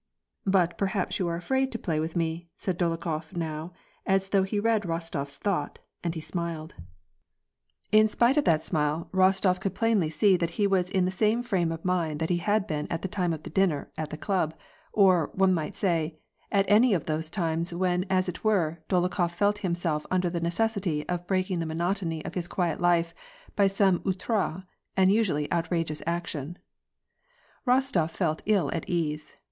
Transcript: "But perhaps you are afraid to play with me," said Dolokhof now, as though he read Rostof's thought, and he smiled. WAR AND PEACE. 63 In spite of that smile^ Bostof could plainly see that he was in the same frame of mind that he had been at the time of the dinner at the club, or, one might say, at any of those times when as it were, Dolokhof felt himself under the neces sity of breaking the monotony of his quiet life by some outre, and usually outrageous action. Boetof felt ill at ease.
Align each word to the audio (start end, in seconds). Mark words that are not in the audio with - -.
"But 0.57 0.79
perhaps 0.79 1.19
you 1.19 1.27
are 1.27 1.35
afraid 1.35 1.71
to 1.71 1.77
play 1.77 1.99
with 1.99 2.15
me," 2.15 2.49
said 2.55 2.75
Dolokhof 2.79 3.35
now, 3.37 3.71
as 4.03 4.29
though 4.29 4.41
he 4.41 4.59
read 4.59 4.81
Rostof's 4.81 5.37
thought, 5.37 5.77
and 6.03 6.15
he 6.15 6.19
smiled. 6.19 6.73
WAR 6.73 6.79
AND 6.79 7.91
PEACE. 7.91 7.99
63 7.99 7.99
In 7.99 8.07
spite 8.07 8.37
of 8.37 8.43
that 8.45 8.61
smile^ 8.61 9.11
Bostof 9.11 9.61
could 9.61 9.75
plainly 9.75 10.09
see 10.09 10.35
that 10.37 10.49
he 10.57 10.65
was 10.65 10.89
in 10.89 11.05
the 11.05 11.11
same 11.11 11.43
frame 11.43 11.71
of 11.71 11.85
mind 11.85 12.19
that 12.19 12.31
he 12.31 12.37
had 12.37 12.65
been 12.65 12.87
at 12.89 13.03
the 13.03 13.07
time 13.07 13.31
of 13.31 13.43
the 13.43 13.51
dinner 13.51 13.91
at 13.95 14.09
the 14.09 14.17
club, 14.17 14.55
or, 14.91 15.29
one 15.35 15.53
might 15.53 15.77
say, 15.77 16.17
at 16.51 16.65
any 16.67 16.95
of 16.95 17.05
those 17.05 17.29
times 17.29 17.71
when 17.71 18.03
as 18.09 18.27
it 18.27 18.43
were, 18.43 18.81
Dolokhof 18.89 19.31
felt 19.35 19.59
himself 19.59 20.07
under 20.09 20.31
the 20.31 20.41
neces 20.41 20.79
sity 20.79 21.05
of 21.09 21.27
breaking 21.27 21.59
the 21.59 21.67
monotony 21.67 22.25
of 22.25 22.33
his 22.33 22.47
quiet 22.47 22.81
life 22.81 23.13
by 23.55 23.67
some 23.67 24.01
outre, 24.07 24.63
and 24.97 25.11
usually 25.11 25.45
outrageous 25.51 26.01
action. 26.07 26.57
Boetof 27.67 28.09
felt 28.09 28.41
ill 28.47 28.71
at 28.73 28.89
ease. 28.89 29.35